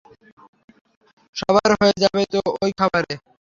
[1.35, 3.13] সবার হয়ে যাবে তো ঐ খাবারে?